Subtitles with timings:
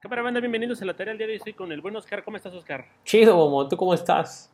[0.00, 1.36] Cámara banda, bienvenidos a la tarea del día de hoy.
[1.38, 2.22] Estoy con el buen Oscar.
[2.22, 2.86] ¿Cómo estás, Oscar?
[3.04, 4.48] Chido, Momo, ¿tú cómo estás?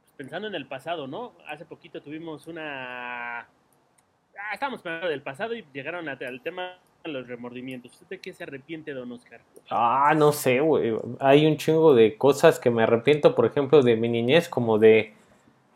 [0.00, 1.34] Pues pensando en el pasado, ¿no?
[1.46, 3.42] Hace poquito tuvimos una.
[3.42, 7.92] Ah, estábamos hablando del pasado y llegaron al tema de los remordimientos.
[7.92, 9.40] ¿Usted de qué se arrepiente, don Oscar?
[9.70, 10.92] Ah, no sé, güey.
[11.20, 15.14] Hay un chingo de cosas que me arrepiento, por ejemplo, de mi niñez, como de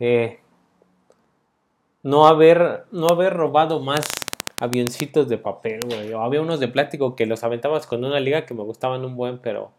[0.00, 0.40] eh,
[2.02, 4.18] no haber, no haber robado más
[4.61, 6.12] avioncitos de papel, güey.
[6.12, 9.16] O había unos de plástico que los aventabas con una liga que me gustaban un
[9.16, 9.72] buen, pero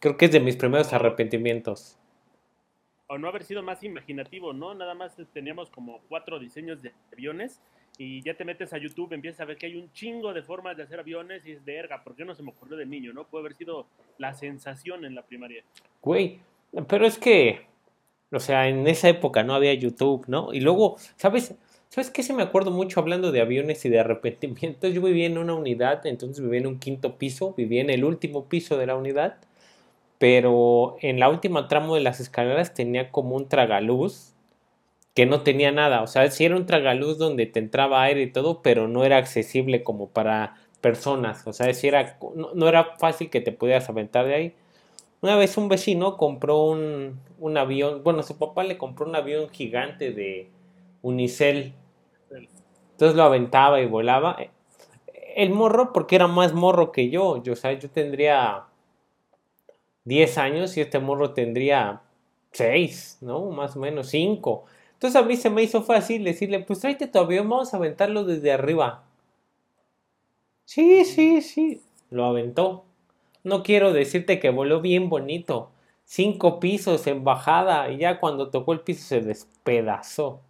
[0.00, 1.98] creo que es de mis primeros arrepentimientos.
[3.06, 4.74] O no haber sido más imaginativo, ¿no?
[4.74, 7.60] Nada más teníamos como cuatro diseños de aviones
[7.96, 10.76] y ya te metes a YouTube, empiezas a ver que hay un chingo de formas
[10.76, 12.04] de hacer aviones y es de erga.
[12.04, 13.24] ¿Por qué no se me ocurrió de niño, no?
[13.24, 13.86] Puede haber sido
[14.18, 15.64] la sensación en la primaria.
[16.02, 16.38] Güey,
[16.86, 17.66] pero es que,
[18.30, 20.52] o sea, en esa época no había YouTube, ¿no?
[20.52, 21.58] Y luego, ¿sabes?
[21.90, 22.22] ¿Sabes qué?
[22.22, 24.92] Se me acuerdo mucho hablando de aviones y de arrepentimientos.
[24.94, 28.44] Yo vivía en una unidad, entonces vivía en un quinto piso, vivía en el último
[28.46, 29.38] piso de la unidad,
[30.18, 34.34] pero en la última tramo de las escaleras tenía como un tragaluz
[35.14, 36.02] que no tenía nada.
[36.02, 39.18] O sea, sí era un tragaluz donde te entraba aire y todo, pero no era
[39.18, 41.46] accesible como para personas.
[41.46, 44.54] O sea, sí era, no, no era fácil que te pudieras aventar de ahí.
[45.20, 49.48] Una vez un vecino compró un, un avión, bueno, su papá le compró un avión
[49.50, 50.48] gigante de
[51.02, 51.74] Unicel.
[52.98, 54.38] Entonces lo aventaba y volaba.
[55.36, 58.64] El morro, porque era más morro que yo, yo, o yo tendría
[60.02, 62.02] 10 años y este morro tendría
[62.50, 63.52] 6, ¿no?
[63.52, 64.64] Más o menos 5.
[64.94, 68.24] Entonces a mí se me hizo fácil decirle, pues tráete tu avión, vamos a aventarlo
[68.24, 69.04] desde arriba.
[70.64, 71.80] Sí, sí, sí.
[72.10, 72.84] Lo aventó.
[73.44, 75.70] No quiero decirte que voló bien bonito.
[76.04, 80.40] Cinco pisos en bajada y ya cuando tocó el piso se despedazó.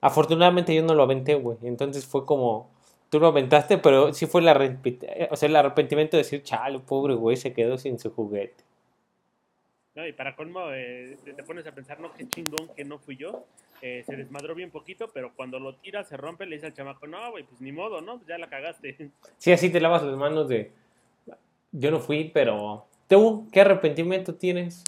[0.00, 1.58] Afortunadamente yo no lo aventé, güey.
[1.62, 2.70] Entonces fue como,
[3.10, 7.14] tú lo aventaste, pero sí fue el, o sea, el arrepentimiento de decir, chale, pobre
[7.14, 8.64] güey, se quedó sin su juguete.
[9.94, 13.16] No, y para colmo, eh, te pones a pensar, no, qué chingón que no fui
[13.16, 13.44] yo.
[13.82, 17.06] Eh, se desmadró bien poquito, pero cuando lo tira, se rompe, le dice al chamaco,
[17.06, 18.20] no, güey, pues ni modo, ¿no?
[18.26, 19.10] Ya la cagaste.
[19.38, 20.70] Sí, así te lavas las manos de,
[21.72, 22.86] yo no fui, pero...
[23.08, 24.84] ¿Tú qué arrepentimiento tienes?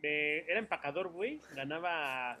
[0.00, 2.38] Me- era empacador, güey, ganaba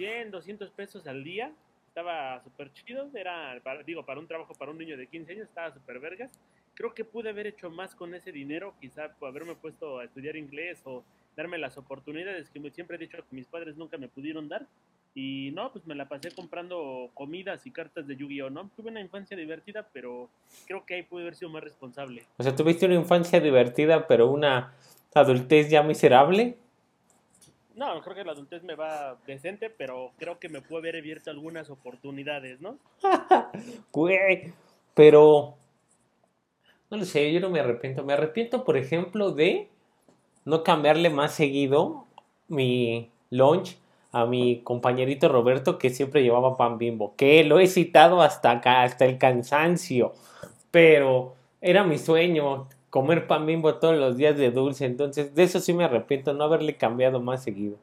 [0.00, 1.52] 100, 200 pesos al día,
[1.88, 5.46] estaba súper chido, era, para- digo, para un trabajo para un niño de 15 años,
[5.46, 6.30] estaba súper vergas.
[6.74, 10.36] Creo que pude haber hecho más con ese dinero, quizá por haberme puesto a estudiar
[10.36, 11.04] inglés o
[11.36, 14.66] darme las oportunidades que siempre he dicho que mis padres nunca me pudieron dar.
[15.14, 18.48] Y no, pues me la pasé comprando comidas y cartas de Yu-Gi-Oh!
[18.48, 18.70] ¿no?
[18.74, 20.30] Tuve una infancia divertida, pero
[20.66, 22.24] creo que ahí pude haber sido más responsable.
[22.38, 24.72] O sea, tuviste una infancia divertida, pero una
[25.14, 26.56] adultez ya miserable.
[27.74, 31.30] No, creo que la adultez me va decente, pero creo que me puede haber abierto
[31.30, 32.78] algunas oportunidades, ¿no?
[33.92, 34.52] Güey,
[34.94, 35.54] pero
[36.90, 38.04] no lo sé, yo no me arrepiento.
[38.04, 39.68] Me arrepiento, por ejemplo, de
[40.44, 42.06] no cambiarle más seguido
[42.48, 43.78] mi lunch
[44.12, 48.82] a mi compañerito Roberto que siempre llevaba pan bimbo, que lo he citado hasta acá,
[48.82, 50.12] hasta el cansancio,
[50.72, 55.60] pero era mi sueño comer pan bimbo todos los días de dulce, entonces de eso
[55.60, 57.78] sí me arrepiento, no haberle cambiado más seguido.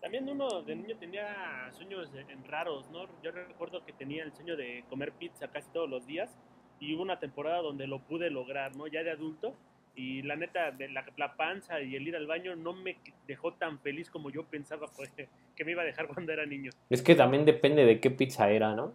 [0.00, 3.06] También uno de niño tenía sueños en- raros, ¿no?
[3.22, 6.36] Yo recuerdo que tenía el sueño de comer pizza casi todos los días
[6.80, 8.86] y hubo una temporada donde lo pude lograr, ¿no?
[8.86, 9.54] Ya de adulto
[9.94, 12.96] y la neta, de la, la panza y el ir al baño no me
[13.26, 15.12] dejó tan feliz como yo pensaba pues,
[15.56, 16.70] que me iba a dejar cuando era niño.
[16.88, 18.92] Es que también depende de qué pizza era, ¿no?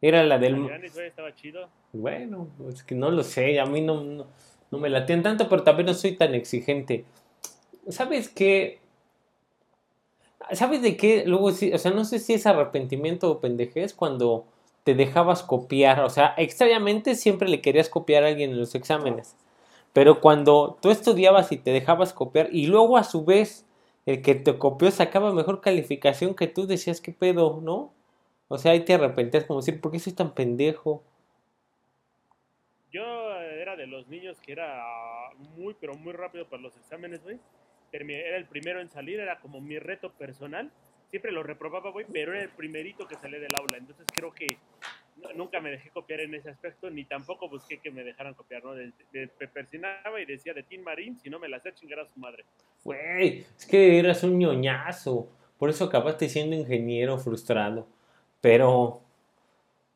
[0.00, 0.68] Era la del...
[0.70, 1.68] Estaba chido.
[1.92, 4.26] Bueno, es que no lo sé, a mí no, no,
[4.70, 7.04] no me latían tanto, pero también no soy tan exigente.
[7.88, 8.80] ¿Sabes qué?
[10.52, 11.24] ¿Sabes de qué?
[11.26, 14.46] Luego sí, o sea, no sé si es arrepentimiento o pendejez cuando
[14.84, 19.36] te dejabas copiar, o sea, extrañamente siempre le querías copiar a alguien en los exámenes,
[19.92, 23.66] pero cuando tú estudiabas y te dejabas copiar y luego a su vez
[24.06, 27.92] el que te copió sacaba mejor calificación que tú, decías, ¿qué pedo, no?
[28.48, 31.04] O sea, ahí te arrepentías como decir, ¿por qué soy tan pendejo?
[32.90, 34.82] Yo era de los niños que era
[35.56, 37.38] muy, pero muy rápido para los exámenes, güey.
[37.92, 40.70] Era el primero en salir, era como mi reto personal.
[41.10, 43.76] Siempre lo reprobaba, güey, pero era el primerito que salía del aula.
[43.78, 44.58] Entonces creo que
[45.16, 48.62] nu- nunca me dejé copiar en ese aspecto, ni tampoco busqué que me dejaran copiar,
[48.64, 48.74] ¿no?
[48.74, 52.00] De, de- me persinaba y decía de Tim Marín, si no me la hacía chingar
[52.00, 52.44] a su madre.
[52.84, 55.28] Güey, es que eras un ñoñazo.
[55.58, 57.86] Por eso acabaste siendo ingeniero frustrado.
[58.40, 59.00] Pero,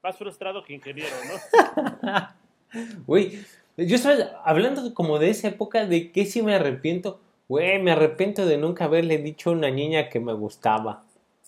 [0.03, 2.29] Más frustrado que ingeniero, ¿no?
[3.07, 3.39] güey,
[3.77, 7.21] yo estaba hablando como de esa época de que sí me arrepiento.
[7.49, 11.05] Güey, me arrepiento de nunca haberle dicho a una niña que me gustaba.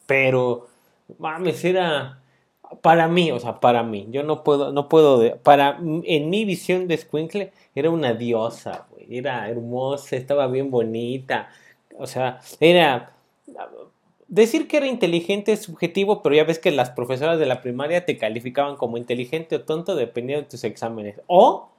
[0.06, 0.68] Pero,
[1.18, 2.20] mames, era...
[2.82, 6.88] para mí, o sea, para mí, yo no puedo, no puedo, para, en mi visión
[6.88, 11.50] de Squinkle, era una diosa, güey, era hermosa, estaba bien bonita,
[11.98, 13.12] o sea, era,
[14.28, 18.04] decir que era inteligente es subjetivo, pero ya ves que las profesoras de la primaria
[18.04, 21.70] te calificaban como inteligente o tonto dependiendo de tus exámenes, o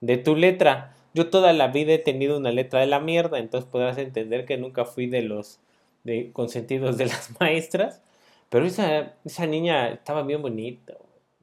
[0.00, 3.68] de tu letra, yo toda la vida he tenido una letra de la mierda, entonces
[3.70, 5.60] podrás entender que nunca fui de los
[6.04, 8.02] de consentidos de las maestras,
[8.48, 10.94] pero esa, esa niña estaba bien bonita,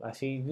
[0.02, 0.44] así,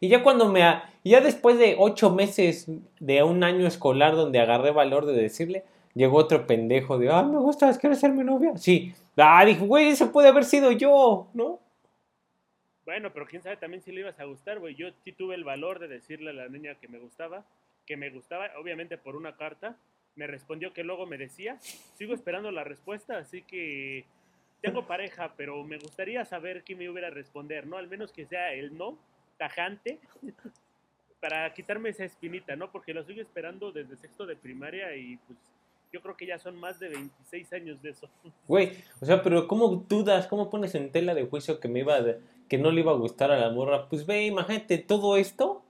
[0.00, 0.62] y, ya cuando me,
[1.04, 2.66] ya después de ocho meses
[3.00, 5.64] de un año escolar donde agarré valor de decirle,
[5.94, 8.56] llegó otro pendejo de, ah, me gusta, ¿quieres ser mi novia?
[8.56, 11.60] Sí, ah, dije, güey, eso puede haber sido yo, ¿no?
[12.84, 14.74] Bueno, pero quién sabe también si le ibas a gustar, güey.
[14.74, 17.44] Yo sí tuve el valor de decirle a la niña que me gustaba,
[17.86, 19.76] que me gustaba, obviamente por una carta.
[20.14, 21.58] Me respondió que luego me decía.
[21.94, 24.04] Sigo esperando la respuesta, así que
[24.60, 27.76] tengo pareja, pero me gustaría saber qué me hubiera a responder, ¿no?
[27.76, 28.98] Al menos que sea el no,
[29.38, 30.00] tajante,
[31.20, 32.72] para quitarme esa espinita, ¿no?
[32.72, 35.38] Porque lo sigo esperando desde sexto de primaria y pues
[35.92, 38.08] yo creo que ya son más de 26 años de eso.
[38.48, 40.26] Güey, o sea, pero ¿cómo dudas?
[40.26, 41.98] ¿Cómo pones en tela de juicio que me iba
[42.48, 43.88] que no le iba a gustar a la morra?
[43.88, 45.62] Pues ve, imagínate todo esto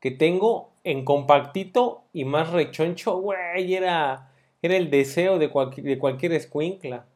[0.00, 4.32] que tengo en compactito y más rechoncho, güey, era,
[4.62, 7.06] era el deseo de, de cualquier escuincla.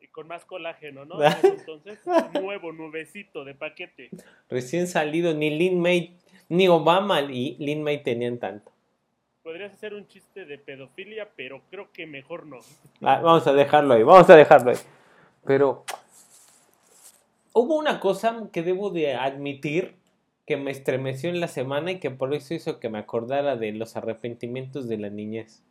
[0.00, 1.22] Y con más colágeno, ¿no?
[1.42, 2.00] Entonces,
[2.40, 4.10] nuevo, nuevecito de paquete.
[4.48, 6.16] Recién salido, ni Lin May,
[6.48, 8.72] ni Obama y Lin May tenían tanto.
[9.48, 12.58] Podrías hacer un chiste de pedofilia, pero creo que mejor no.
[13.00, 14.76] Ah, vamos a dejarlo ahí, vamos a dejarlo ahí.
[15.46, 15.84] Pero
[17.54, 19.94] hubo una cosa que debo de admitir
[20.46, 23.72] que me estremeció en la semana y que por eso hizo que me acordara de
[23.72, 25.62] los arrepentimientos de la niñez.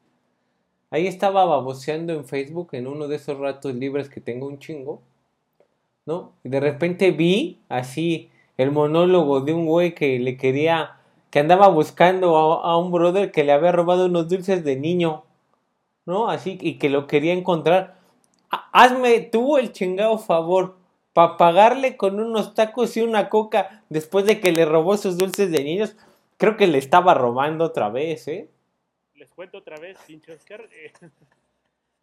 [0.90, 5.04] Ahí estaba baboseando en Facebook en uno de esos ratos libres que tengo un chingo,
[6.08, 6.34] ¿no?
[6.44, 10.98] Y de repente vi así el monólogo de un güey que le quería,
[11.30, 15.24] que andaba buscando a, un brother que le había robado unos dulces de niño,
[16.06, 16.30] ¿no?
[16.30, 17.98] Así, y que lo quería encontrar.
[18.50, 20.78] Hazme tú el chingado favor
[21.14, 25.52] para pagarle con unos tacos y una coca después de que le robó sus dulces
[25.52, 25.96] de niños.
[26.38, 28.50] Creo que le estaba robando otra vez, ¿eh?
[29.16, 30.68] Les cuento otra vez, pinche Oscar.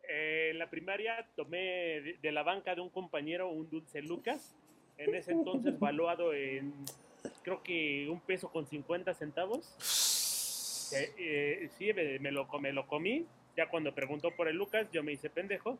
[0.06, 4.54] Eh, en la primaria tomé de, la banca de un compañero un dulce Lucas.
[4.98, 6.74] En ese entonces valuado en,
[7.44, 10.90] creo que un peso con 50 centavos.
[10.92, 13.26] Eh, sí, me, lo, me lo comí.
[13.56, 15.78] Ya cuando preguntó por el Lucas, yo me hice pendejo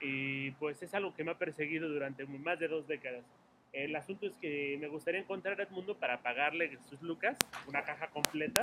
[0.00, 3.24] y pues es algo que me ha perseguido durante más de dos décadas.
[3.72, 7.36] El asunto es que me gustaría encontrar a Edmundo para pagarle sus lucas,
[7.66, 8.60] una caja completa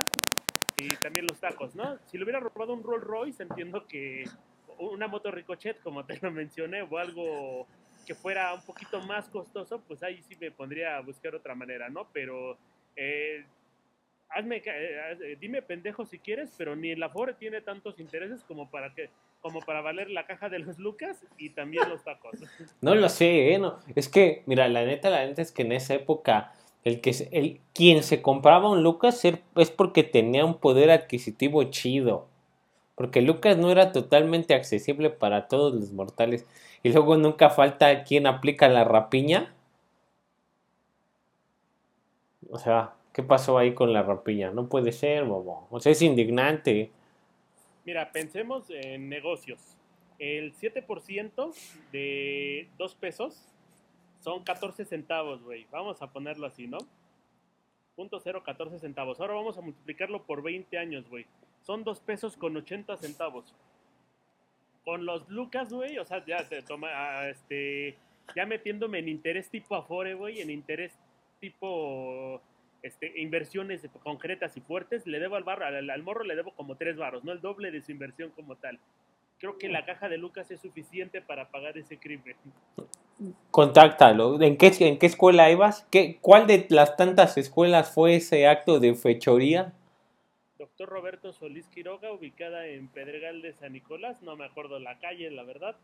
[0.78, 1.98] y también los tacos, ¿no?
[2.06, 4.24] Si le hubiera robado un Rolls Royce, entiendo que
[4.78, 7.66] una moto Ricochet, como te lo mencioné, o algo
[8.04, 11.88] que fuera un poquito más costoso, pues ahí sí me pondría a buscar otra manera,
[11.88, 12.08] ¿no?
[12.12, 12.56] Pero
[12.96, 13.44] eh,
[14.30, 18.70] hazme, eh, eh, dime pendejo si quieres, pero ni el Afore tiene tantos intereses como
[18.70, 19.10] para que
[19.40, 22.32] como para valer la caja de los Lucas y también los tacos.
[22.80, 23.58] No lo sé, ¿eh?
[23.58, 23.78] No.
[23.96, 26.52] Es que, mira, la neta, la neta es que en esa época,
[26.84, 32.28] el que el, quien se compraba un Lucas es porque tenía un poder adquisitivo chido.
[32.94, 36.46] Porque Lucas no era totalmente accesible para todos los mortales.
[36.82, 39.54] Y luego nunca falta quien aplica la rapiña.
[42.50, 44.50] O sea, ¿qué pasó ahí con la rapiña?
[44.50, 45.66] No puede ser, bobo.
[45.70, 46.90] O sea, es indignante.
[47.84, 49.76] Mira, pensemos en negocios.
[50.18, 51.52] El 7%
[51.90, 53.48] de 2 pesos
[54.20, 55.66] son 14 centavos, güey.
[55.72, 56.78] Vamos a ponerlo así, ¿no?
[57.96, 59.20] Punto cero, 14 centavos.
[59.20, 61.26] Ahora vamos a multiplicarlo por 20 años, güey.
[61.62, 63.54] Son 2 pesos con 80 centavos.
[64.84, 67.96] Con los lucas, güey, o sea, ya te toma, este,
[68.34, 70.92] ya metiéndome en interés tipo Afore, güey, en interés
[71.40, 72.40] tipo
[72.82, 76.96] este, inversiones concretas y fuertes, le debo al, barro, al, morro le debo como tres
[76.96, 78.78] barros, no el doble de su inversión como tal.
[79.38, 82.36] Creo que la caja de Lucas es suficiente para pagar ese crimen.
[83.50, 84.40] Contáctalo.
[84.40, 85.86] ¿En qué, en qué escuela ibas?
[85.90, 89.72] ¿Qué, ¿Cuál de las tantas escuelas fue ese acto de fechoría?
[90.62, 95.28] Doctor Roberto Solís Quiroga, ubicada en Pedregal de San Nicolás, no me acuerdo la calle,
[95.32, 95.74] la verdad.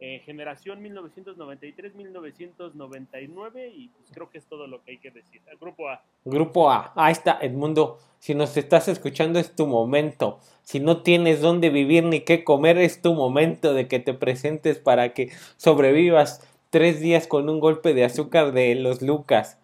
[0.00, 5.40] Eh, generación 1993-1999 y pues creo que es todo lo que hay que decir.
[5.60, 6.02] grupo A.
[6.24, 6.92] Grupo A.
[6.96, 8.00] Ahí está, Edmundo.
[8.18, 10.40] Si nos estás escuchando es tu momento.
[10.64, 14.80] Si no tienes dónde vivir ni qué comer es tu momento de que te presentes
[14.80, 19.60] para que sobrevivas tres días con un golpe de azúcar de los Lucas.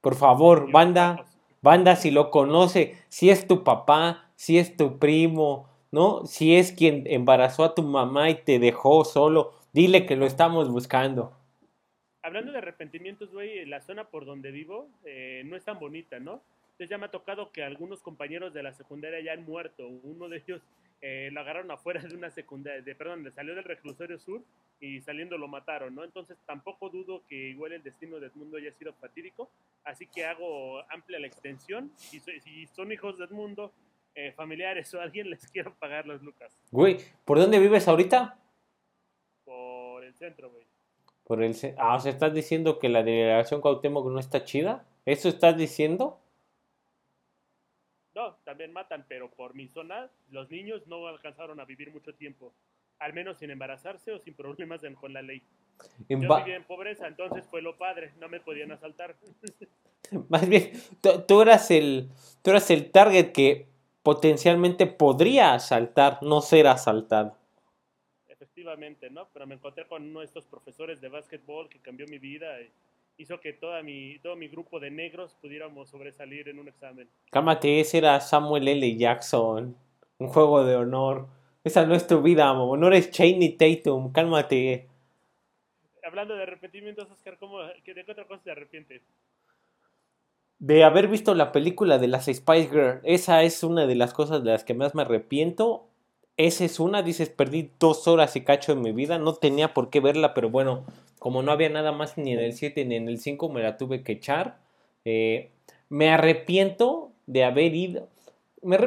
[0.00, 1.24] Por favor, banda,
[1.62, 6.26] banda si lo conoce, si es tu papá, si es tu primo, ¿no?
[6.26, 10.68] Si es quien embarazó a tu mamá y te dejó solo Dile que lo estamos
[10.70, 11.32] buscando.
[12.22, 16.42] hablando de arrepentimientos, güey, la zona por donde vivo eh, no es tan bonita, ¿no?
[16.72, 19.88] Entonces ya me ha tocado que algunos compañeros de la secundaria ya han muerto.
[19.88, 20.60] Uno de ellos
[21.00, 24.42] eh, lo agarraron afuera de una secundaria, de, perdón, salió del reclusorio sur
[24.82, 26.02] y saliendo lo mataron, ¿no?
[26.02, 29.48] Entonces tampoco dudo que igual el destino de Edmundo haya sido fatídico,
[29.84, 33.72] así que hago amplia la extensión y si son hijos de Edmundo,
[34.16, 36.58] eh, familiares o alguien les quiero pagar los lucas.
[36.72, 38.36] Güey, ¿por dónde vives ahorita?
[39.44, 40.66] Por el centro, güey.
[41.22, 44.84] Por el ah, o sea, ¿estás diciendo que la delegación Cuauhtémoc no está chida?
[45.06, 46.18] ¿Eso estás diciendo?
[48.16, 52.52] No, también matan, pero por mi zona los niños no alcanzaron a vivir mucho tiempo,
[52.98, 55.42] al menos sin embarazarse o sin problemas con la ley.
[56.08, 59.16] Yo vivía en pobreza, entonces fue lo padre, no me podían asaltar.
[60.28, 60.72] Más bien,
[61.26, 62.08] tú, eras el,
[62.42, 63.66] tú eras el target que
[64.02, 67.36] potencialmente podría asaltar, no ser asaltado.
[68.28, 69.28] Efectivamente, ¿no?
[69.32, 72.60] Pero me encontré con uno de estos profesores de básquetbol que cambió mi vida.
[72.60, 72.70] Y
[73.16, 77.08] hizo que toda mi, todo mi grupo de negros pudiéramos sobresalir en un examen.
[77.30, 78.96] Cálmate, ese era Samuel L.
[78.96, 79.76] Jackson.
[80.18, 81.28] Un juego de honor.
[81.64, 84.12] Esa no es tu vida, honor es Cheney Tatum.
[84.12, 84.88] Cálmate.
[86.04, 89.02] Hablando de arrepentimientos, Oscar, ¿cómo, ¿de qué otra cosa te arrepientes?
[90.58, 93.00] De haber visto la película de las Spice Girls.
[93.04, 95.86] Esa es una de las cosas de las que más me arrepiento.
[96.36, 99.18] Esa es una, dices, perdí dos horas y cacho de mi vida.
[99.18, 100.84] No tenía por qué verla, pero bueno,
[101.18, 103.76] como no había nada más ni en el 7 ni en el 5, me la
[103.76, 104.58] tuve que echar.
[105.04, 105.50] Eh,
[105.88, 108.08] me arrepiento de haber ido.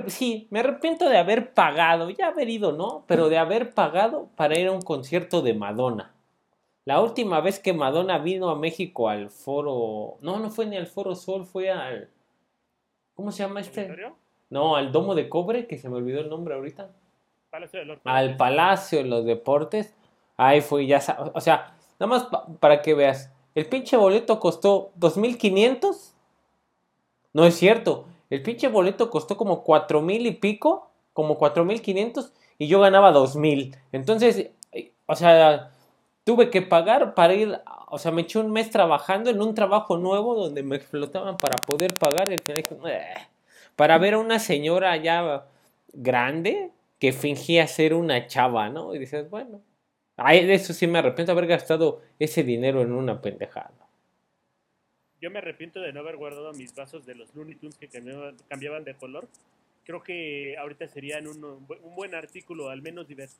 [0.08, 3.04] Sí, me arrepiento de haber pagado, ya haber ido, ¿no?
[3.08, 6.14] Pero de haber pagado para ir a un concierto de Madonna.
[6.86, 10.18] La última vez que Madonna vino a México al foro.
[10.22, 12.10] No, no fue ni al foro Sol, fue al.
[13.16, 13.96] ¿Cómo se llama este?
[14.50, 16.92] No, al Domo de Cobre, que se me olvidó el nombre ahorita.
[17.50, 19.96] Palacio de los Al Palacio de los Deportes.
[20.38, 21.00] Ahí fue, ya.
[21.34, 22.28] O sea, Nada más
[22.60, 23.32] para que veas.
[23.54, 26.14] El pinche boleto costó 2.500.
[27.34, 28.06] No es cierto.
[28.30, 30.90] El pinche boleto costó como 4.000 y pico.
[31.14, 32.32] Como 4.500.
[32.58, 33.76] Y yo ganaba 2.000.
[33.92, 35.72] Entonces, eh, o sea,
[36.24, 37.60] tuve que pagar para ir.
[37.88, 41.56] O sea, me eché un mes trabajando en un trabajo nuevo donde me explotaban para
[41.56, 42.32] poder pagar.
[42.32, 42.38] Y
[43.76, 45.46] para ver a una señora ya
[45.94, 48.96] grande que fingía ser una chava, ¿no?
[48.96, 49.62] Y dices, bueno,
[50.18, 53.85] de eso sí me arrepiento haber gastado ese dinero en una pendejada.
[55.26, 58.84] Yo me arrepiento de no haber guardado mis vasos de los Looney Tunes que cambiaban,
[58.84, 59.28] de color.
[59.84, 63.38] Creo que ahorita serían un, un buen artículo, al menos diverso,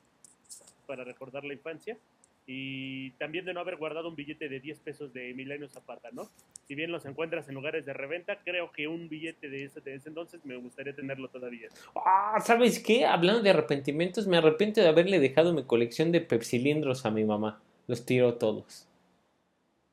[0.88, 1.96] para recordar la infancia
[2.44, 6.28] y también de no haber guardado un billete de 10 pesos de Milenio Zapata, ¿no?
[6.66, 9.94] Si bien los encuentras en lugares de reventa, creo que un billete de ese, de
[9.94, 11.68] ese entonces me gustaría tenerlo todavía.
[11.94, 13.06] Ah, ¿sabes qué?
[13.06, 17.60] Hablando de arrepentimientos, me arrepiento de haberle dejado mi colección de pepsilindros a mi mamá.
[17.86, 18.88] Los tiró todos.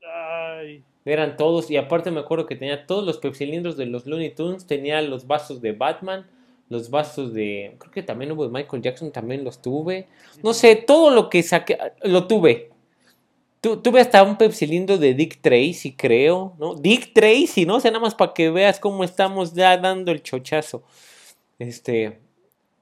[0.04, 0.84] Ay.
[1.06, 4.66] Eran todos, y aparte me acuerdo que tenía todos los pepsilindros de los Looney Tunes,
[4.66, 6.26] tenía los vasos de Batman,
[6.70, 10.08] los vasos de, creo que también hubo Michael Jackson, también los tuve.
[10.42, 12.72] No sé, todo lo que saqué, lo tuve.
[13.62, 16.76] tuve hasta un pepsilindo de Dick Tracy, creo, ¿no?
[16.76, 17.76] Dick Tracy, ¿no?
[17.76, 20.84] O sea, nada más para que veas cómo estamos ya dando el chochazo.
[21.60, 22.20] Este,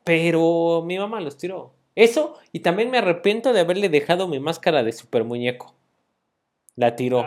[0.04, 1.74] pero mi mamá los tiró.
[1.96, 5.76] Eso, y también me arrepiento de haberle dejado mi máscara de super muñeco.
[6.76, 7.26] La tiró.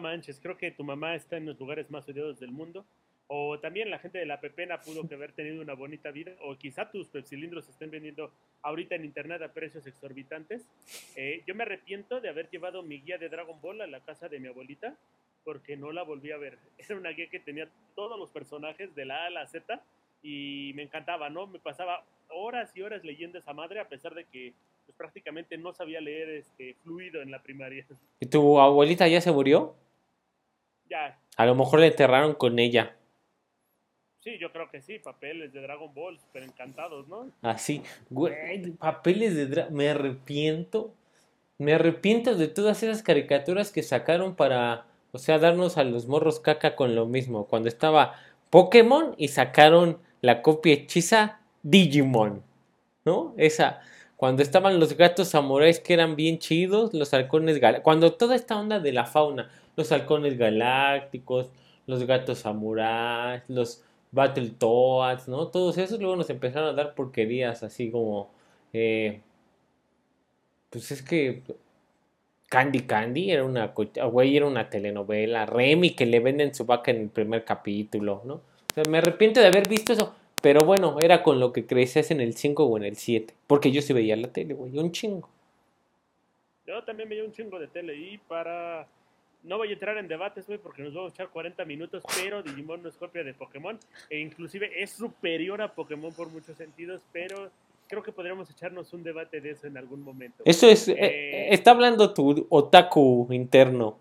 [0.00, 2.84] Manches, creo que tu mamá está en los lugares más odiados del mundo
[3.32, 6.56] o también la gente de la Pepena pudo que haber tenido una bonita vida, o
[6.56, 10.66] quizá tus pepsilindros estén vendiendo ahorita en internet a precios exorbitantes.
[11.14, 14.28] Eh, yo me arrepiento de haber llevado mi guía de Dragon Ball a la casa
[14.28, 14.96] de mi abuelita,
[15.44, 16.58] porque no la volví a ver.
[16.78, 19.80] Era una guía que tenía todos los personajes de la A a la Z
[20.24, 21.46] y me encantaba, ¿no?
[21.46, 24.54] Me pasaba horas y horas leyendo esa madre, a pesar de que
[24.86, 27.86] pues, prácticamente no sabía leer este fluido en la primaria.
[28.18, 29.76] ¿Y tu abuelita ya se murió?
[30.90, 31.18] Ya.
[31.36, 32.96] A lo mejor le enterraron con ella.
[34.20, 37.30] Sí, yo creo que sí, papeles de Dragon Ball, súper encantados, ¿no?
[37.40, 40.92] Así, güey, papeles de Dragon Me arrepiento.
[41.56, 46.40] Me arrepiento de todas esas caricaturas que sacaron para, o sea, darnos a los morros
[46.40, 47.46] caca con lo mismo.
[47.46, 48.16] Cuando estaba
[48.50, 52.42] Pokémon y sacaron la copia hechiza Digimon,
[53.04, 53.34] ¿no?
[53.36, 53.82] Esa.
[54.20, 57.84] Cuando estaban los gatos samuráis que eran bien chidos, los halcones galácticos.
[57.84, 61.48] Cuando toda esta onda de la fauna, los halcones galácticos,
[61.86, 65.48] los gatos samuráis, los Battletoads, ¿no?
[65.48, 68.30] Todos esos luego nos empezaron a dar porquerías así como...
[68.74, 69.22] Eh,
[70.68, 71.42] pues es que
[72.50, 73.72] Candy Candy era una,
[74.12, 75.46] güey, era una telenovela.
[75.46, 78.34] Remy que le venden su vaca en el primer capítulo, ¿no?
[78.34, 80.14] O sea, me arrepiento de haber visto eso.
[80.40, 83.34] Pero bueno, era con lo que creces en el 5 o en el 7.
[83.46, 85.28] Porque yo sí veía la tele, güey, un chingo.
[86.66, 88.86] Yo también llevo un chingo de tele y para...
[89.42, 92.42] No voy a entrar en debates, güey, porque nos vamos a echar 40 minutos, pero
[92.42, 93.78] Digimon no es copia de Pokémon.
[94.10, 97.50] E inclusive es superior a Pokémon por muchos sentidos, pero
[97.88, 100.42] creo que podríamos echarnos un debate de eso en algún momento.
[100.44, 100.88] Eso es...
[100.88, 103.98] Eh, eh, está hablando tu otaku interno.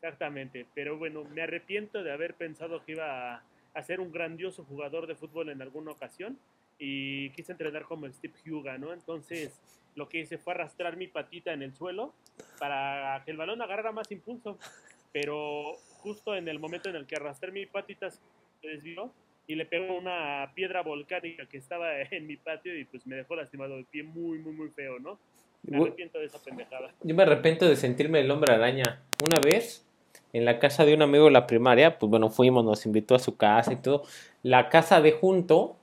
[0.00, 3.42] Exactamente, pero bueno, me arrepiento de haber pensado que iba a,
[3.76, 6.38] a ser un grandioso jugador de fútbol en alguna ocasión
[6.78, 8.92] y quise entrenar como Steve Huga, ¿no?
[8.92, 9.60] Entonces
[9.94, 12.14] lo que hice fue arrastrar mi patita en el suelo
[12.58, 14.58] para que el balón agarrara más impulso,
[15.12, 18.20] pero justo en el momento en el que arrastré mi patita se
[18.62, 19.12] desvió
[19.46, 23.36] y le pegó una piedra volcánica que estaba en mi patio y pues me dejó
[23.36, 25.18] lastimado el pie muy, muy, muy feo, ¿no?
[25.62, 26.94] Me arrepiento de esa pendejada.
[27.02, 29.02] Yo me arrepiento de sentirme el hombre araña.
[29.24, 29.85] Una vez,
[30.32, 33.18] en la casa de un amigo de la primaria, pues bueno, fuimos, nos invitó a
[33.18, 34.02] su casa y todo.
[34.42, 35.76] La casa de junto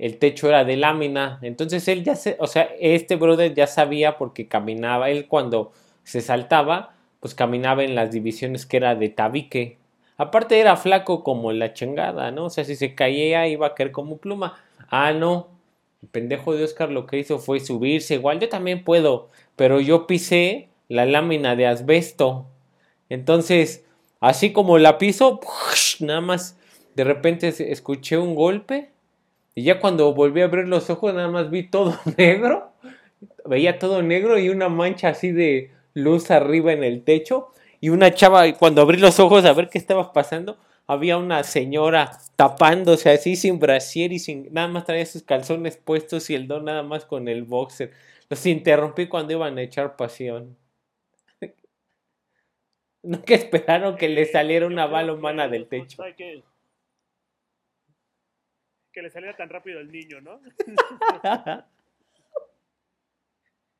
[0.00, 1.38] el techo era de lámina.
[1.42, 5.72] Entonces él ya se, o sea, este brother ya sabía porque caminaba, él cuando
[6.04, 9.76] se saltaba, pues caminaba en las divisiones que era de tabique.
[10.16, 12.46] Aparte era flaco como la chingada, ¿no?
[12.46, 14.58] O sea, si se caía iba a caer como pluma.
[14.88, 15.48] Ah, no.
[16.02, 18.14] El pendejo de Oscar lo que hizo fue subirse.
[18.14, 22.46] Igual yo también puedo, pero yo pisé la lámina de asbesto.
[23.10, 23.84] Entonces,
[24.20, 25.40] así como la piso,
[26.00, 26.56] nada más
[26.94, 28.90] de repente escuché un golpe
[29.54, 32.72] y ya cuando volví a abrir los ojos, nada más vi todo negro.
[33.44, 37.48] Veía todo negro y una mancha así de luz arriba en el techo.
[37.80, 42.12] Y una chava, cuando abrí los ojos a ver qué estaba pasando, había una señora
[42.36, 46.64] tapándose así sin brasier y sin nada más traía sus calzones puestos y el don
[46.64, 47.92] nada más con el boxer.
[48.28, 50.56] Los interrumpí cuando iban a echar pasión.
[53.02, 56.02] No que esperaron que le saliera una bala humana del techo
[58.92, 60.40] que le saliera tan rápido al niño, ¿no?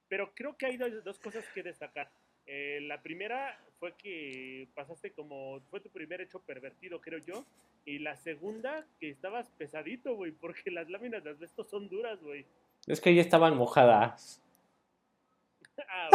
[0.09, 2.11] Pero creo que hay dos, cosas que destacar.
[2.47, 7.47] Eh, la primera fue que pasaste como, fue tu primer hecho pervertido, creo yo.
[7.85, 12.45] Y la segunda, que estabas pesadito, güey, porque las láminas de asbesto son duras, güey.
[12.87, 14.43] Es que ya estaban mojadas.
[15.89, 16.11] ah,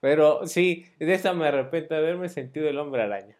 [0.00, 3.38] Pero sí, de esa me arrepiento de haberme sentido el hombre araña.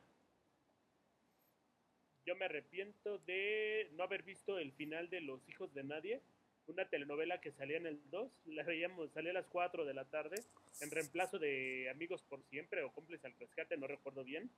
[2.25, 6.23] Yo me arrepiento de no haber visto el final de Los Hijos de Nadie,
[6.67, 10.05] una telenovela que salía en el 2, la veíamos, salía a las 4 de la
[10.07, 10.37] tarde,
[10.81, 14.51] en reemplazo de Amigos por Siempre o Cómplices al Rescate, no recuerdo bien,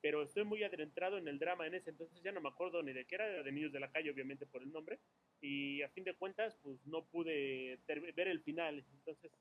[0.00, 2.92] pero estoy muy adentrado en el drama en ese entonces, ya no me acuerdo ni
[2.92, 5.00] de qué era, de Niños de la Calle, obviamente por el nombre,
[5.40, 9.32] y a fin de cuentas, pues no pude ver el final, entonces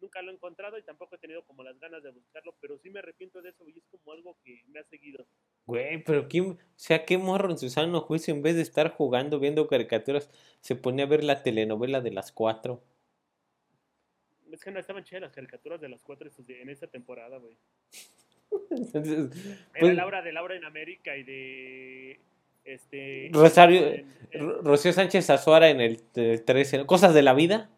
[0.00, 2.90] nunca lo he encontrado y tampoco he tenido como las ganas de buscarlo, pero sí
[2.90, 5.26] me arrepiento de eso y es como algo que me ha seguido.
[5.66, 8.90] Güey, pero ¿quién, o sea, qué morro en su sano juicio en vez de estar
[8.90, 10.30] jugando, viendo caricaturas,
[10.60, 12.82] se ponía a ver la telenovela de las cuatro?
[14.52, 17.56] Es que no estaban chidas las caricaturas de las cuatro en esa temporada, güey.
[18.94, 19.28] Era
[19.80, 22.20] pues Laura de Laura en América y de
[22.64, 24.04] este Rosario
[24.62, 27.70] Rocío Sánchez Azuara en el, el 13, cosas de la vida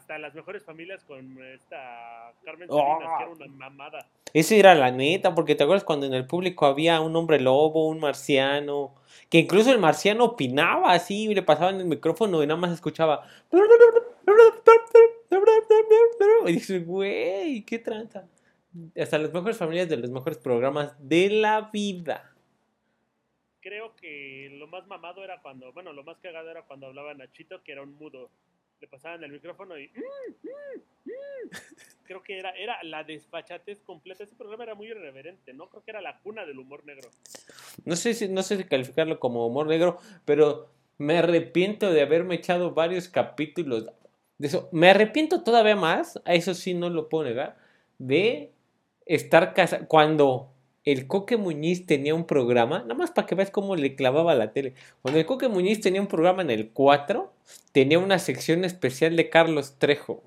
[0.00, 4.06] hasta las mejores familias con esta Carmen Salinas, que era una mamada.
[4.32, 7.86] Esa era la neta, porque te acuerdas cuando en el público había un hombre lobo,
[7.86, 8.94] un marciano,
[9.28, 13.26] que incluso el marciano opinaba así, le pasaban el micrófono y nada más escuchaba.
[16.46, 18.26] Y dices, güey, qué tranza.
[18.98, 22.32] Hasta las mejores familias de los mejores programas de la vida.
[23.60, 27.62] Creo que lo más mamado era cuando, bueno, lo más cagado era cuando hablaba Nachito,
[27.62, 28.30] que era un mudo
[28.80, 31.50] le pasaban el micrófono y mm, mm, mm".
[32.04, 34.24] creo que era, era la desfachatez completa.
[34.24, 35.68] Ese programa era muy irreverente, ¿no?
[35.68, 37.08] Creo que era la cuna del humor negro.
[37.84, 42.72] No sé si, no sé calificarlo como humor negro, pero me arrepiento de haberme echado
[42.72, 43.86] varios capítulos
[44.38, 44.68] de eso.
[44.72, 47.58] Me arrepiento todavía más, a eso sí no lo puedo negar,
[47.98, 48.52] de
[49.06, 49.86] estar casado.
[49.86, 50.52] Cuando
[50.84, 54.52] el Coque Muñiz tenía un programa, nada más para que veas cómo le clavaba la
[54.52, 54.74] tele.
[55.02, 57.32] Cuando el Coque Muñiz tenía un programa en el 4,
[57.72, 60.22] tenía una sección especial de Carlos Trejo.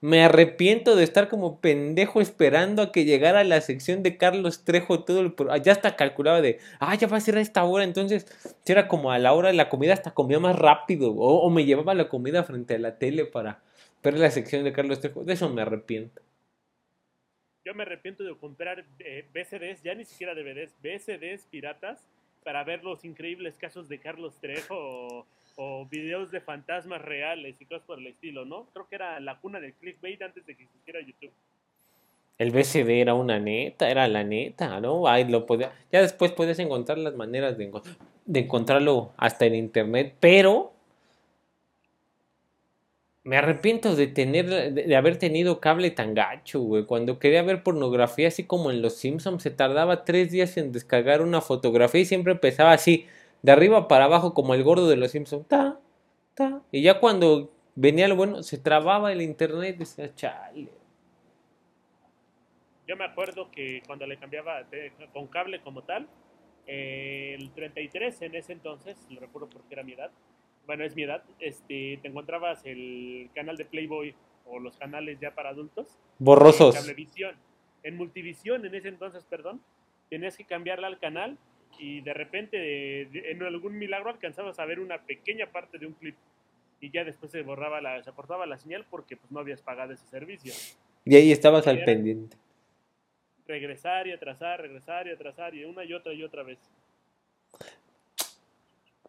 [0.00, 5.02] Me arrepiento de estar como pendejo esperando a que llegara la sección de Carlos Trejo.
[5.02, 7.82] Todo el ya hasta calculaba de, ah, ya va a ser a esta hora.
[7.82, 8.26] Entonces,
[8.64, 11.10] si era como a la hora de la comida, hasta comía más rápido.
[11.10, 13.60] O, o me llevaba la comida frente a la tele para
[14.04, 15.24] ver la sección de Carlos Trejo.
[15.24, 16.22] De eso me arrepiento
[17.68, 22.02] yo me arrepiento de comprar eh, BCDs, ya ni siquiera DVDs, BCDs piratas
[22.42, 25.26] para ver los increíbles casos de Carlos Trejo
[25.56, 28.68] o, videos de fantasmas reales y cosas por el estilo, ¿no?
[28.72, 31.32] Creo que era la cuna del clickbait antes de que existiera YouTube.
[32.38, 35.06] El BCD era una neta, era la neta, ¿no?
[35.06, 37.70] Ahí lo podía, ya después puedes encontrar las maneras de,
[38.24, 40.72] de encontrarlo hasta en internet, pero
[43.28, 46.86] Me arrepiento de tener, de, haber tenido cable tan gacho, güey.
[46.86, 51.20] Cuando quería ver pornografía, así como en Los Simpsons, se tardaba tres días en descargar
[51.20, 53.06] una fotografía y siempre empezaba así,
[53.42, 55.46] de arriba para abajo, como el gordo de Los Simpsons.
[55.46, 55.78] Ta,
[56.32, 56.62] ta.
[56.72, 60.70] Y ya cuando venía lo bueno, se trababa el internet, decía, chale.
[62.86, 64.62] Yo me acuerdo que cuando le cambiaba
[65.12, 66.08] con cable como tal,
[66.66, 70.10] eh, el 33 en ese entonces, lo recuerdo porque era mi edad,
[70.68, 75.34] bueno, es mi edad, este, te encontrabas el canal de Playboy o los canales ya
[75.34, 75.98] para adultos.
[76.18, 76.74] Borrosos.
[76.74, 77.36] En Cablevisión.
[77.82, 79.62] En Multivisión, en ese entonces, perdón,
[80.10, 81.38] tenías que cambiarle al canal
[81.78, 83.00] y de repente,
[83.30, 86.16] en algún milagro, alcanzabas a ver una pequeña parte de un clip
[86.82, 89.94] y ya después se borraba la, se aportaba la señal porque pues no habías pagado
[89.94, 90.52] ese servicio.
[91.06, 92.36] Y ahí estabas al pendiente.
[93.46, 96.58] Regresar y atrasar, regresar y atrasar y una y otra y otra vez.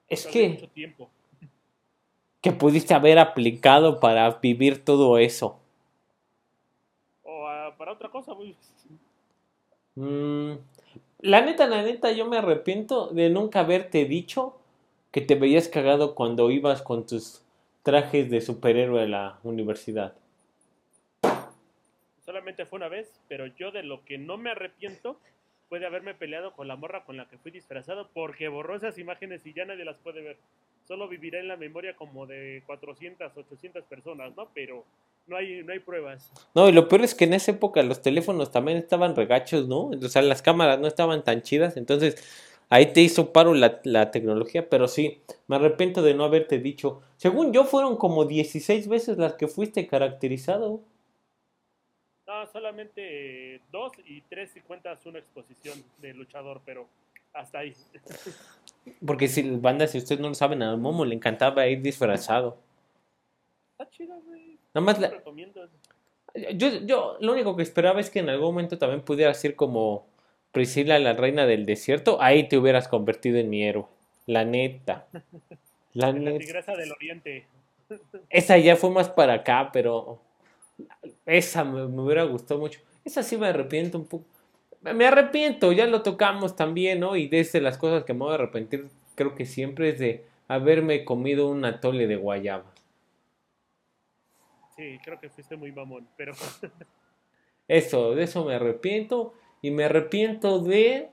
[0.07, 0.47] Es que...
[0.47, 1.11] Mucho tiempo
[2.41, 5.59] que pudiste haber aplicado para vivir todo eso?
[7.23, 8.55] O ah, para otra cosa, güey.
[9.95, 10.53] Mm,
[11.19, 14.57] la neta, la neta, yo me arrepiento de nunca haberte dicho
[15.11, 17.41] que te veías cagado cuando ibas con tus
[17.83, 20.13] trajes de superhéroe a la universidad.
[22.23, 25.19] Solamente fue una vez, pero yo de lo que no me arrepiento
[25.67, 28.97] fue de haberme peleado con la morra con la que fui disfrazado porque borró esas
[28.97, 30.37] imágenes y ya nadie las puede ver
[30.89, 34.49] solo vivirá en la memoria como de 400, 800 personas, ¿no?
[34.55, 34.83] Pero
[35.27, 36.31] no hay, no hay pruebas.
[36.55, 39.89] No, y lo peor es que en esa época los teléfonos también estaban regachos, ¿no?
[39.89, 42.15] O sea, las cámaras no estaban tan chidas, entonces
[42.69, 47.03] ahí te hizo paro la, la tecnología, pero sí, me arrepiento de no haberte dicho.
[47.17, 50.81] Según yo, fueron como 16 veces las que fuiste caracterizado.
[52.25, 56.87] No, solamente dos y tres si cuentas una exposición de luchador, pero
[57.33, 57.75] hasta ahí.
[59.05, 62.57] Porque si banda, si ustedes no lo saben, a Momo le encantaba ir disfrazado.
[63.71, 64.57] Está chido, güey.
[64.73, 64.99] Nada más
[66.53, 70.05] Yo, yo lo único que esperaba es que en algún momento también pudiera ser como
[70.51, 72.21] Priscila, la reina del desierto.
[72.21, 73.85] Ahí te hubieras convertido en mi héroe.
[74.25, 75.07] La neta.
[75.93, 77.45] La, la tigresa del oriente.
[78.29, 80.21] Esa ya fue más para acá, pero
[81.25, 82.79] esa me hubiera gustado mucho.
[83.03, 84.25] Esa sí me arrepiento un poco
[84.81, 87.15] me arrepiento, ya lo tocamos también, ¿no?
[87.15, 91.05] Y desde las cosas que me voy a arrepentir, creo que siempre es de haberme
[91.05, 92.71] comido un atole de guayaba.
[94.75, 96.33] Sí, creo que fuiste muy mamón, pero...
[97.67, 99.33] eso, de eso me arrepiento.
[99.61, 101.09] Y me arrepiento de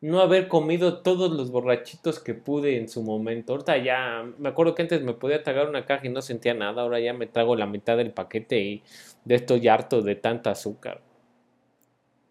[0.00, 3.52] no haber comido todos los borrachitos que pude en su momento.
[3.52, 6.82] Ahorita ya, me acuerdo que antes me podía tragar una caja y no sentía nada,
[6.82, 8.82] ahora ya me trago la mitad del paquete y
[9.24, 11.00] de estoy harto de tanta azúcar.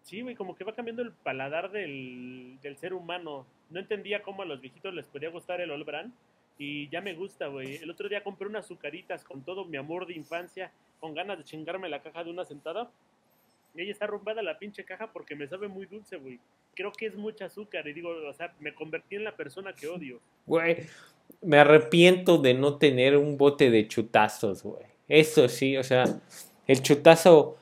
[0.08, 3.44] Sí, güey, como que va cambiando el paladar del, ser humano.
[3.68, 6.14] No entendía cómo a los viejitos les podía gustar el Olbran
[6.56, 7.76] y ya me gusta, güey.
[7.76, 11.44] El otro día compré unas azucaritas con todo mi amor de infancia, con ganas de
[11.44, 12.90] chingarme la caja de una sentada.
[13.74, 16.40] Y ahí está rompada la pinche caja porque me sabe muy dulce, güey.
[16.74, 19.88] Creo que es mucha azúcar y digo, o sea, me convertí en la persona que
[19.88, 20.22] odio.
[20.46, 20.86] Güey,
[21.42, 24.86] me arrepiento de no tener un bote de chutazos, güey.
[25.06, 26.04] Eso sí, o sea,
[26.66, 27.58] el chutazo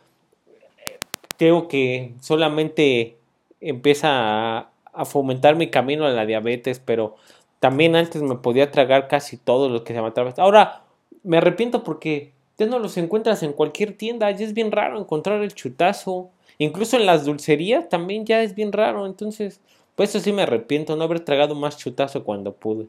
[1.39, 3.17] creo que solamente
[3.61, 4.59] empieza
[4.93, 7.17] a, fomentar mi camino a la diabetes, pero
[7.61, 10.45] también antes me podía tragar casi todo lo que se me atravesaba.
[10.45, 10.85] Ahora
[11.23, 15.43] me arrepiento porque ya no los encuentras en cualquier tienda, ya es bien raro encontrar
[15.43, 16.31] el chutazo.
[16.59, 19.61] Incluso en las dulcerías también ya es bien raro, entonces,
[19.95, 22.87] pues eso sí me arrepiento, no haber tragado más chutazo cuando pude.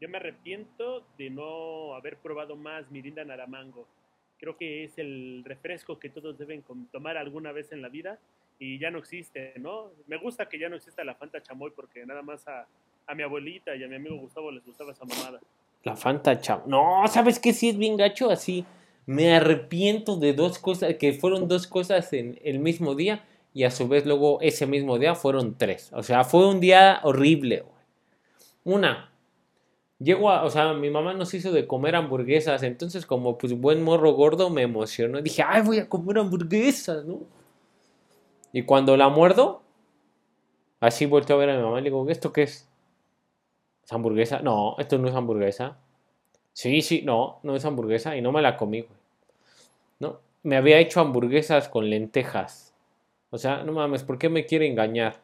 [0.00, 3.86] Yo me arrepiento de no haber probado más Mirinda Naramango
[4.38, 8.18] creo que es el refresco que todos deben tomar alguna vez en la vida
[8.58, 9.90] y ya no existe, ¿no?
[10.06, 12.66] Me gusta que ya no exista la Fanta Chamoy porque nada más a,
[13.14, 15.40] mi abuelita y a mi amigo Gustavo les gustaba esa mamada.
[15.84, 16.68] La Fanta Chamoy.
[16.68, 17.52] No, ¿sabes qué?
[17.52, 18.64] Sí es bien gacho así.
[19.04, 23.70] Me arrepiento de dos cosas, que fueron dos cosas en el mismo día y a
[23.70, 25.90] su vez luego ese mismo día fueron tres.
[25.92, 27.64] O sea, fue un día horrible.
[28.64, 29.12] Una,
[29.98, 33.82] Llego a, o sea, mi mamá nos hizo de comer hamburguesas, entonces como pues buen
[33.82, 35.22] morro gordo me emocionó.
[35.22, 37.20] Dije, ay, voy a comer hamburguesas, ¿no?
[38.52, 39.62] Y cuando la muerdo,
[40.80, 42.68] así volteo a ver a mi mamá y le digo, ¿esto qué es?
[43.84, 44.40] ¿Es hamburguesa?
[44.40, 45.78] No, esto no es hamburguesa.
[46.52, 48.98] Sí, sí, no, no es hamburguesa y no me la comí, güey.
[50.00, 50.20] ¿No?
[50.42, 52.74] Me había hecho hamburguesas con lentejas.
[53.30, 55.20] O sea, no mames, ¿por qué me quiere engañar?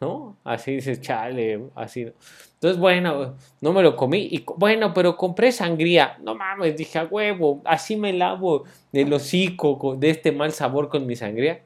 [0.00, 0.36] ¿No?
[0.44, 2.12] Así dices, chale, así.
[2.54, 4.28] Entonces, bueno, no me lo comí.
[4.30, 6.18] Y bueno, pero compré sangría.
[6.22, 11.06] No mames, dije a huevo, así me lavo el hocico de este mal sabor con
[11.06, 11.62] mi sangría.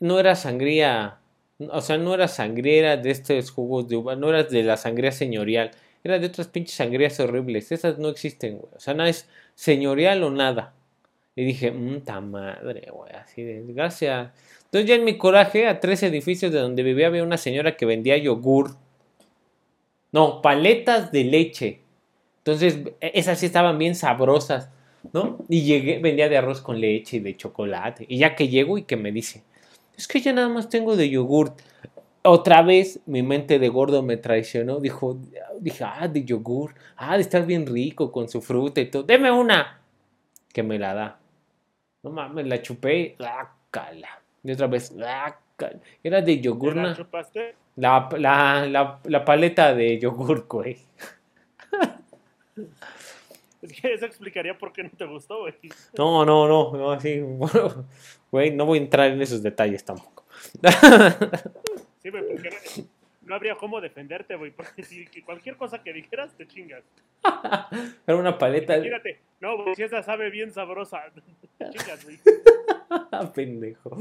[0.00, 1.20] No era sangría
[1.58, 5.12] O sea, no era sangriera de estos jugos de uva, no era de la sangría
[5.12, 5.72] señorial,
[6.04, 7.72] era de otras pinches sangrías horribles.
[7.72, 8.72] Esas no existen, güey.
[8.76, 10.74] O sea, nada es señorial o nada.
[11.36, 14.30] Y dije, mmm, ta madre, güey, así de gracias.
[14.64, 17.86] Entonces ya en mi coraje, a tres edificios de donde vivía había una señora que
[17.86, 18.76] vendía yogur.
[20.12, 21.80] No, paletas de leche.
[22.38, 24.70] Entonces, e, esas sí estaban bien sabrosas,
[25.12, 25.38] ¿no?
[25.48, 28.04] Y llegué, vendía de arroz con leche y de chocolate.
[28.08, 29.42] Y ya que llego y que me dice,
[29.96, 31.54] es que ya nada más tengo de yogur.
[32.22, 34.80] Otra vez mi mente de gordo me traicionó.
[34.80, 35.18] Dijo,
[35.60, 36.74] dije, ah, de yogur.
[36.96, 39.02] Ah, de estar bien rico con su fruta y todo.
[39.02, 39.80] Deme una.
[40.52, 41.18] Que me la da.
[42.04, 43.16] No mames, la chupé.
[43.18, 44.20] La cala.
[44.44, 44.94] Y otra vez,
[45.56, 45.80] cala.
[46.02, 46.76] Era de yogur.
[46.76, 47.56] ¿La chupaste?
[47.76, 50.78] La, la, la, la paleta de yogur, güey.
[53.62, 55.54] Es que eso explicaría por qué no te gustó, güey.
[55.96, 57.86] No, no, no, no, así, bueno,
[58.30, 60.24] güey, no voy a entrar en esos detalles tampoco.
[62.02, 62.84] Sí, güey, porque no,
[63.22, 66.84] no habría cómo defenderte, güey, porque si cualquier cosa que dijeras te chingas.
[68.06, 68.76] Era una paleta.
[68.76, 71.02] Imagínate, no, güey, si esa sabe bien sabrosa,
[71.70, 72.18] te chingas, güey.
[73.34, 73.96] Pendejo.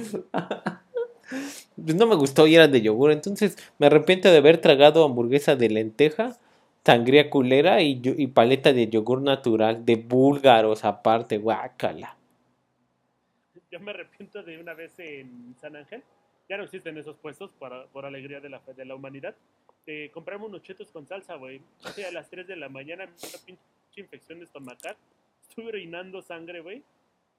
[1.75, 5.55] Pues no me gustó y era de yogur, entonces me arrepiento de haber tragado hamburguesa
[5.55, 6.37] de lenteja
[6.85, 12.17] sangría culera y, y paleta de yogur natural, de búlgaros aparte, guácala.
[13.71, 16.03] Yo me arrepiento de una vez en San Ángel,
[16.47, 19.35] ya no existen esos puestos para, por alegría de la, de la humanidad,
[19.85, 21.61] de comprarme unos chetos con salsa, güey.
[21.83, 23.61] A las 3 de la mañana, me dio una pinche
[23.95, 24.95] infección estomacal,
[25.49, 26.83] estuve orinando sangre, güey,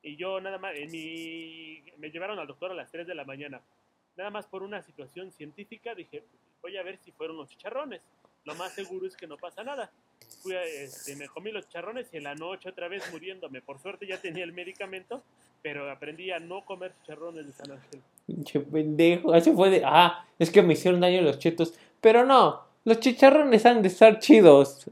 [0.05, 3.25] y yo nada más, en mi, me llevaron al doctor a las 3 de la
[3.25, 3.61] mañana.
[4.17, 6.23] Nada más por una situación científica, dije,
[6.63, 8.03] voy a ver si fueron los chicharrones.
[8.45, 9.91] Lo más seguro es que no pasa nada.
[10.43, 13.63] Fui a, este, me comí los chicharrones y en la noche otra vez muriéndome.
[13.63, 15.23] Por suerte ya tenía el medicamento,
[15.63, 18.03] pero aprendí a no comer chicharrones de San Ángel.
[18.27, 22.63] Pinche pendejo, así fue de, ah, es que me hicieron daño los chetos, pero no,
[22.85, 24.91] los chicharrones han de estar chidos.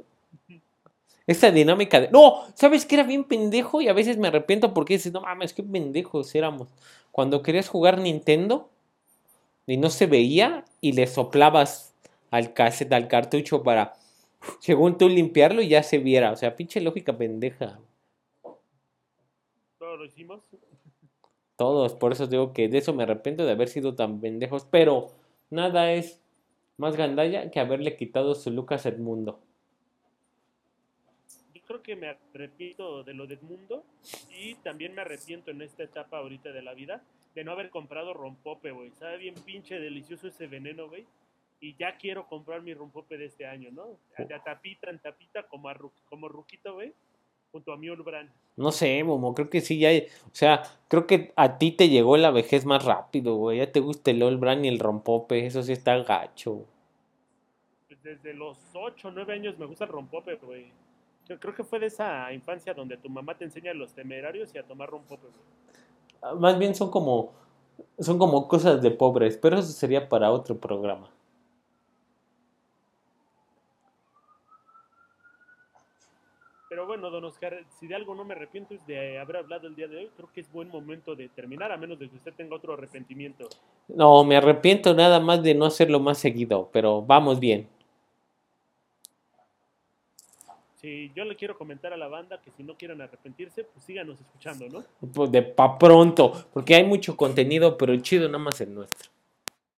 [1.32, 3.80] Esa dinámica de, no, ¿sabes que era bien pendejo?
[3.80, 6.68] Y a veces me arrepiento porque dices, no mames, qué pendejos éramos.
[7.10, 8.68] Cuando querías jugar Nintendo
[9.66, 11.94] y no se veía y le soplabas
[12.30, 13.94] al cassette, al cartucho para,
[14.60, 16.32] según tú, limpiarlo y ya se viera.
[16.32, 17.78] O sea, pinche lógica pendeja.
[19.78, 20.42] Todo lo hicimos.
[21.56, 25.08] Todos, por eso digo que de eso me arrepiento de haber sido tan pendejos, pero
[25.48, 26.20] nada es
[26.76, 29.38] más gandalla que haberle quitado su Lucas Edmundo.
[31.72, 33.82] Creo que me arrepiento de lo del mundo
[34.30, 37.02] y también me arrepiento en esta etapa ahorita de la vida
[37.34, 38.90] de no haber comprado rompope, güey.
[38.90, 41.06] Sabe bien pinche delicioso ese veneno, güey.
[41.60, 43.96] Y ya quiero comprar mi rompope de este año, ¿no?
[44.18, 46.92] De a tapita en tapita como, a Ru- como Ruquito, güey.
[47.52, 48.30] Junto a mi Olbran.
[48.56, 49.88] No sé, Momo, creo que sí, ya,
[50.26, 53.58] o sea, creo que a ti te llegó la vejez más rápido, güey.
[53.60, 56.66] Ya te gusta el All Brand y el rompope, eso sí está gacho.
[57.88, 60.66] Pues Desde los 8 o 9 años me gusta el rompope, güey.
[61.38, 64.62] Creo que fue de esa infancia donde tu mamá te enseña los temerarios y a
[64.62, 65.52] tomar rompope, güey.
[66.22, 67.32] Ah, Más bien son como,
[67.98, 71.08] son como cosas de pobres, pero eso sería para otro programa.
[76.72, 79.74] Pero bueno, don Oscar, si de algo no me arrepiento es de haber hablado el
[79.74, 80.10] día de hoy.
[80.16, 83.46] Creo que es buen momento de terminar, a menos de que usted tenga otro arrepentimiento.
[83.88, 87.68] No, me arrepiento nada más de no hacerlo más seguido, pero vamos bien.
[90.82, 94.20] Si yo le quiero comentar a la banda que si no quieren arrepentirse, pues síganos
[94.20, 94.84] escuchando, ¿no?
[95.12, 99.08] Pues de pa pronto, porque hay mucho contenido, pero el chido nada más el nuestro.